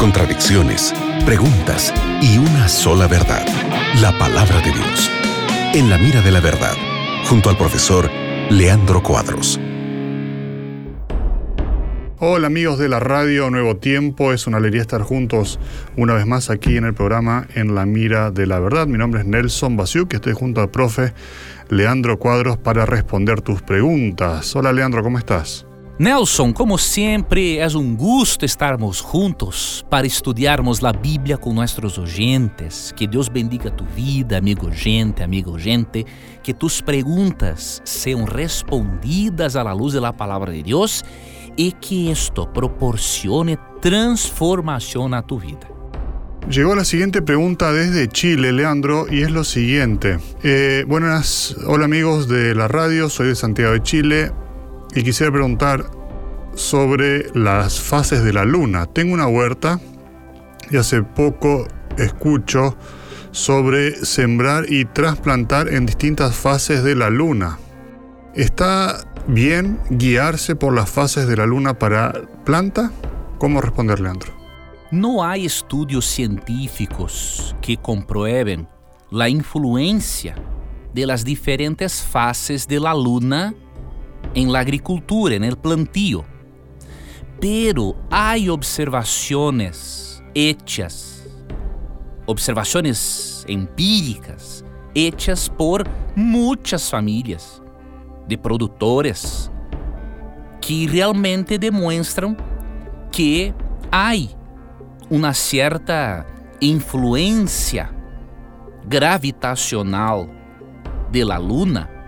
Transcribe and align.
contradicciones, 0.00 0.92
preguntas 1.24 1.94
y 2.20 2.38
una 2.38 2.66
sola 2.68 3.06
verdad, 3.06 3.46
la 4.00 4.16
palabra 4.18 4.56
de 4.60 4.72
Dios. 4.72 5.10
En 5.72 5.88
la 5.88 5.98
mira 5.98 6.20
de 6.20 6.32
la 6.32 6.40
verdad, 6.40 6.74
junto 7.26 7.48
al 7.48 7.56
profesor 7.56 8.10
Leandro 8.50 9.00
Cuadros. 9.04 9.60
Hola 12.18 12.48
amigos 12.48 12.80
de 12.80 12.88
la 12.88 12.98
radio 12.98 13.50
Nuevo 13.50 13.76
Tiempo, 13.76 14.32
es 14.32 14.48
una 14.48 14.56
alegría 14.56 14.82
estar 14.82 15.02
juntos 15.02 15.60
una 15.96 16.14
vez 16.14 16.26
más 16.26 16.50
aquí 16.50 16.76
en 16.76 16.84
el 16.84 16.94
programa 16.94 17.46
En 17.54 17.76
la 17.76 17.86
Mira 17.86 18.32
de 18.32 18.48
la 18.48 18.58
Verdad. 18.58 18.88
Mi 18.88 18.98
nombre 18.98 19.20
es 19.20 19.26
Nelson 19.26 19.76
Basiuk 19.76 20.12
y 20.12 20.16
estoy 20.16 20.32
junto 20.32 20.60
al 20.60 20.70
profe 20.70 21.12
Leandro 21.68 22.18
Cuadros 22.18 22.58
para 22.58 22.84
responder 22.84 23.42
tus 23.42 23.62
preguntas. 23.62 24.56
Hola 24.56 24.72
Leandro, 24.72 25.04
¿cómo 25.04 25.18
estás? 25.18 25.69
Nelson, 26.00 26.50
como 26.50 26.78
sempre, 26.78 27.58
é 27.58 27.66
um 27.76 27.94
gusto 27.94 28.46
estarmos 28.46 29.04
juntos 29.12 29.84
para 29.90 30.06
estudarmos 30.06 30.82
a 30.82 30.92
Bíblia 30.92 31.36
com 31.36 31.52
nossos 31.52 31.98
oyentes. 31.98 32.90
Que 32.96 33.06
Deus 33.06 33.28
bendiga 33.28 33.70
tu 33.70 33.84
vida, 33.84 34.38
amigo 34.38 34.70
gente, 34.72 35.22
amigo 35.22 35.58
gente. 35.58 36.06
Que 36.42 36.54
tus 36.54 36.80
perguntas 36.80 37.82
sejam 37.84 38.24
respondidas 38.24 39.56
à 39.56 39.72
luz 39.74 39.92
da 39.92 40.10
palavra 40.10 40.50
de 40.52 40.62
Deus 40.62 41.04
e 41.54 41.70
que 41.70 42.10
isto 42.10 42.46
proporcione 42.46 43.58
transformação 43.82 45.06
na 45.06 45.20
tu 45.20 45.38
vida. 45.38 45.68
Llegó 46.48 46.74
la 46.74 46.86
siguiente 46.86 47.20
pregunta 47.20 47.74
desde 47.74 48.08
Chile, 48.08 48.52
Leandro, 48.52 49.04
y 49.10 49.20
es 49.20 49.30
lo 49.30 49.44
siguiente. 49.44 50.18
Eh, 50.42 50.82
buenas, 50.88 51.54
hola 51.66 51.84
amigos 51.84 52.26
de 52.26 52.54
la 52.54 52.68
radio, 52.68 53.10
soy 53.10 53.28
de 53.28 53.34
Santiago 53.34 53.74
de 53.74 53.82
Chile 53.82 54.32
y 54.94 55.02
quisiera 55.02 55.32
preguntar 55.32 55.90
sobre 56.54 57.30
las 57.34 57.80
fases 57.80 58.24
de 58.24 58.32
la 58.32 58.44
luna. 58.44 58.86
Tengo 58.86 59.14
una 59.14 59.28
huerta 59.28 59.80
y 60.70 60.76
hace 60.76 61.02
poco 61.02 61.66
escucho 61.98 62.76
sobre 63.30 64.04
sembrar 64.04 64.70
y 64.70 64.84
trasplantar 64.84 65.68
en 65.68 65.86
distintas 65.86 66.34
fases 66.34 66.82
de 66.82 66.96
la 66.96 67.10
luna. 67.10 67.58
¿Está 68.34 69.04
bien 69.26 69.78
guiarse 69.90 70.56
por 70.56 70.74
las 70.74 70.90
fases 70.90 71.26
de 71.26 71.36
la 71.36 71.46
luna 71.46 71.78
para 71.78 72.12
planta? 72.44 72.90
¿Cómo 73.38 73.60
responder, 73.60 74.00
Leandro? 74.00 74.40
Não 74.92 75.22
há 75.22 75.38
estudos 75.38 76.04
científicos 76.06 77.54
que 77.62 77.76
comprueben 77.76 78.66
a 79.12 79.28
influência 79.28 80.34
de 80.92 81.06
las 81.06 81.24
diferentes 81.24 82.02
fases 82.02 82.66
de 82.66 82.80
la 82.80 82.92
luna 82.92 83.54
en 84.34 84.52
la 84.52 84.60
agricultura, 84.60 85.34
en 85.34 85.44
el 85.44 85.56
plantio. 85.56 86.24
Pero 87.40 87.96
hay 88.10 88.48
observaciones 88.48 90.22
hechas, 90.34 91.24
observaciones 92.26 93.44
empíricas 93.48 94.64
hechas 94.94 95.48
por 95.48 95.84
muitas 96.16 96.90
famílias 96.90 97.62
de 98.26 98.36
produtores 98.36 99.50
que 100.60 100.86
realmente 100.86 101.58
demonstram 101.58 102.36
que 103.10 103.54
há 103.90 104.12
uma 105.08 105.32
certa 105.32 106.26
influência 106.60 107.90
gravitacional 108.86 110.28
de 111.10 111.24
la 111.24 111.38
luna 111.38 111.99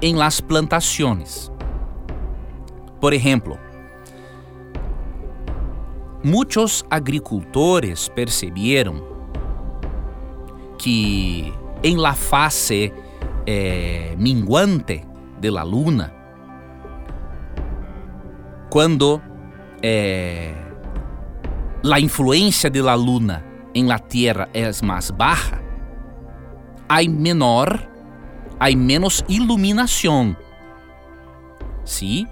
em 0.00 0.14
las 0.14 0.40
plantações. 0.40 1.50
Por 3.00 3.12
exemplo, 3.12 3.58
muitos 6.22 6.84
agricultores 6.90 8.08
perceberam 8.08 9.02
que 10.78 11.52
em 11.82 11.96
la 11.96 12.14
fase 12.14 12.92
eh, 13.46 14.14
minguante 14.18 15.04
de 15.40 15.50
la 15.50 15.62
luna, 15.62 16.12
quando 18.70 19.20
eh, 19.82 20.54
la 21.82 22.00
influência 22.00 22.68
de 22.68 22.82
la 22.82 22.94
luna 22.94 23.44
em 23.74 23.86
la 23.86 23.98
tierra 23.98 24.48
é 24.52 24.70
mais 24.82 25.10
baixa, 25.10 25.60
há 26.88 27.02
menor 27.08 27.88
hay 28.58 28.76
menos 28.76 29.24
iluminación. 29.28 30.36
¿Sí? 31.84 32.26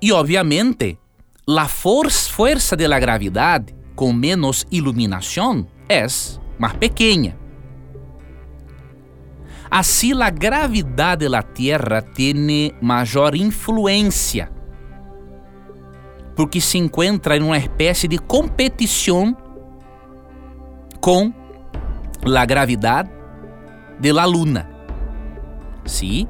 Y 0.00 0.10
obviamente, 0.10 0.98
la 1.46 1.66
fuerza 1.66 2.76
de 2.76 2.88
la 2.88 2.98
gravedad 2.98 3.64
con 3.94 4.18
menos 4.18 4.66
iluminación 4.70 5.68
es 5.88 6.40
más 6.58 6.74
pequeña. 6.74 7.36
Así 9.70 10.12
la 10.12 10.30
gravedad 10.30 11.18
de 11.18 11.28
la 11.28 11.42
Tierra 11.42 12.02
tiene 12.02 12.74
mayor 12.80 13.34
influencia, 13.34 14.52
porque 16.36 16.60
se 16.60 16.78
encuentra 16.78 17.34
en 17.34 17.42
una 17.42 17.58
especie 17.58 18.08
de 18.08 18.18
competición 18.18 19.36
con 21.00 21.34
la 22.22 22.46
gravedad 22.46 23.10
de 24.04 24.12
la 24.12 24.26
luna. 24.26 24.68
¿Sí? 25.86 26.28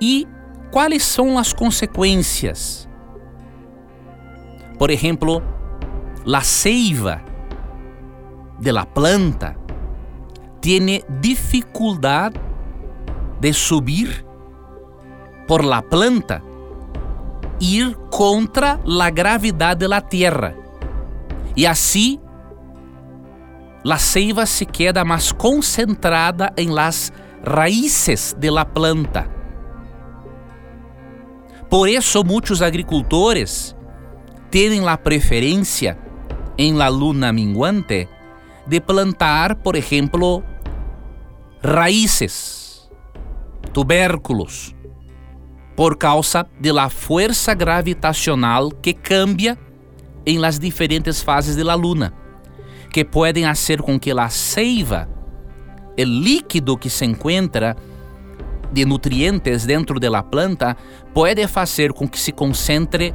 E 0.00 0.26
quais 0.72 1.04
são 1.04 1.38
as 1.38 1.52
consequências? 1.52 2.88
Por 4.80 4.90
exemplo, 4.90 5.40
la 6.26 6.40
seiva 6.40 7.22
de 8.58 8.72
la 8.72 8.84
planta 8.84 9.56
tiene 10.60 11.04
dificuldade 11.20 12.40
de 13.40 13.52
subir 13.52 14.26
por 15.46 15.64
la 15.64 15.82
planta 15.82 16.42
ir 17.60 17.96
contra 18.10 18.80
la 18.84 19.08
gravidade 19.10 19.78
de 19.78 19.88
la 19.88 20.00
tierra 20.00 20.56
e 21.56 21.64
assim 21.64 22.18
la 23.84 23.98
seiva 23.98 24.46
se 24.46 24.64
queda 24.64 25.04
mais 25.04 25.32
concentrada 25.32 26.52
em 26.56 26.70
las 26.70 27.12
raíces 27.44 28.34
de 28.38 28.50
la 28.50 28.64
planta. 28.64 29.28
Por 31.68 31.88
isso, 31.88 32.22
muitos 32.22 32.62
agricultores 32.62 33.74
têm 34.50 34.86
a 34.86 34.96
preferência 34.96 35.98
em 36.56 36.74
la 36.74 36.88
luna 36.88 37.32
minguante 37.32 38.08
de 38.66 38.80
plantar, 38.80 39.56
por 39.56 39.74
exemplo, 39.74 40.44
raíces, 41.62 42.88
tubérculos, 43.72 44.76
por 45.74 45.96
causa 45.96 46.46
de 46.60 46.70
la 46.72 46.88
fuerza 46.88 47.54
gravitacional 47.54 48.70
que 48.70 48.92
cambia 48.92 49.58
em 50.24 50.38
las 50.38 50.60
diferentes 50.60 51.22
fases 51.22 51.56
de 51.56 51.64
la 51.64 51.74
luna 51.74 52.21
que 52.92 53.04
podem 53.04 53.44
fazer 53.44 53.80
com 53.80 53.98
que 53.98 54.10
a 54.10 54.28
seiva, 54.28 55.08
o 55.98 56.04
líquido 56.04 56.76
que 56.76 56.90
se 56.90 57.04
encontra 57.06 57.74
de 58.70 58.84
nutrientes 58.84 59.64
dentro 59.64 59.98
de 59.98 60.08
la 60.08 60.22
planta, 60.22 60.76
pode 61.14 61.46
fazer 61.48 61.92
com 61.92 62.06
que 62.06 62.18
se 62.18 62.32
concentre 62.32 63.14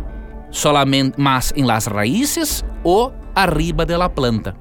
solamente 0.49 1.19
mais 1.19 1.53
em 1.55 1.63
las 1.63 1.85
raízes 1.85 2.65
ou 2.83 3.13
arriba 3.35 3.85
de 3.85 3.95
la 3.95 4.09
planta. 4.09 4.55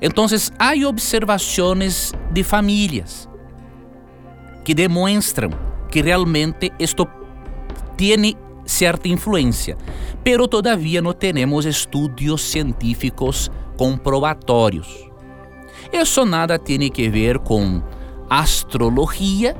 Então, 0.00 0.26
há 0.58 0.72
observações 0.88 2.12
de 2.32 2.42
famílias 2.42 3.28
que 4.64 4.74
demonstram 4.74 5.50
que 5.90 6.00
realmente 6.00 6.72
isto 6.78 7.06
tem 7.96 8.36
certa 8.64 9.08
influência, 9.08 9.76
pero 10.24 10.48
todavia 10.48 11.02
não 11.02 11.12
temos 11.12 11.66
estudos 11.66 12.42
científicos 12.42 13.50
comprobatórios. 13.82 15.10
Isso 15.92 16.24
nada 16.24 16.56
tem 16.56 16.88
que 16.88 17.08
ver 17.08 17.40
com 17.40 17.82
astrologia, 18.30 19.56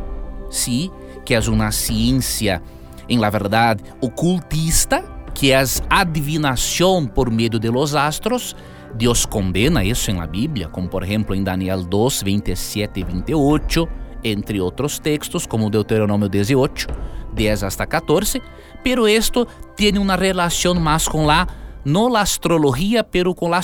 sim, 0.48 0.92
que 1.24 1.34
é 1.34 1.40
uma 1.40 1.72
ciência, 1.72 2.62
em 3.08 3.18
la 3.18 3.28
verdade, 3.28 3.82
ocultista, 4.00 5.02
que 5.34 5.50
é 5.50 5.60
adivinação 5.90 7.04
por 7.04 7.32
meio 7.32 7.58
de 7.58 7.68
los 7.68 7.96
astros. 7.96 8.54
Deus 8.94 9.26
condena 9.26 9.82
isso 9.82 10.08
em 10.08 10.14
la 10.14 10.26
Bíblia, 10.28 10.68
como 10.68 10.88
por 10.88 11.02
exemplo 11.02 11.34
em 11.34 11.42
Daniel 11.42 11.82
2, 11.82 12.22
27 12.22 13.00
e 13.00 13.02
28, 13.02 13.88
entre 14.22 14.60
outros 14.60 15.00
textos, 15.00 15.46
como 15.46 15.68
Deuteronômio 15.68 16.28
18, 16.28 16.86
10 17.34 17.64
hasta 17.64 17.86
14, 17.88 18.40
pero 18.84 19.08
esto 19.08 19.48
tiene 19.74 19.98
una 19.98 20.16
relación 20.16 20.80
más 20.80 21.08
con 21.08 21.26
la 21.26 21.61
no 21.84 22.08
la 22.08 22.20
astrología, 22.20 23.02
pero 23.04 23.34
con 23.34 23.50
la 23.50 23.62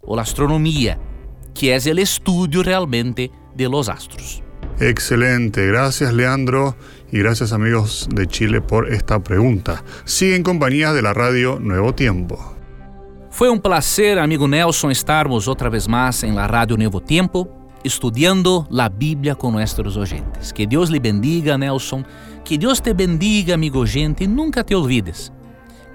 o 0.00 0.16
la 0.16 0.22
astronomia, 0.22 0.98
que 1.54 1.70
é 1.70 1.76
o 1.76 1.98
estudo 1.98 2.62
realmente 2.62 3.30
de 3.54 3.68
los 3.68 3.88
astros. 3.88 4.42
Excelente, 4.80 5.66
gracias 5.66 6.12
Leandro 6.14 6.76
y 7.12 7.18
gracias 7.18 7.52
amigos 7.52 8.08
de 8.14 8.26
Chile 8.26 8.60
por 8.60 8.92
esta 8.92 9.18
pregunta. 9.18 9.82
Sigue 10.04 10.36
en 10.36 10.42
compañía 10.42 10.92
de 10.92 11.02
la 11.02 11.12
radio 11.12 11.58
Nuevo 11.60 11.92
Tiempo. 11.92 12.38
Foi 13.30 13.50
um 13.50 13.58
prazer, 13.58 14.18
amigo 14.18 14.48
Nelson, 14.48 14.90
estarmos 14.90 15.46
outra 15.46 15.68
vez 15.68 15.86
mais 15.86 16.22
em 16.22 16.32
la 16.32 16.46
Radio 16.46 16.76
Novo 16.76 17.00
Tempo, 17.00 17.48
estudando 17.84 18.66
a 18.76 18.88
Bíblia 18.88 19.34
com 19.34 19.52
nossos 19.52 19.96
oyentes. 19.96 20.52
Que 20.52 20.66
Deus 20.66 20.90
lhe 20.90 20.98
bendiga, 20.98 21.58
Nelson. 21.58 22.04
Que 22.44 22.56
Deus 22.56 22.80
te 22.80 22.94
bendiga, 22.94 23.54
amigo 23.54 23.80
oyente, 23.80 24.24
e 24.24 24.26
nunca 24.26 24.64
te 24.64 24.74
olvides 24.74 25.32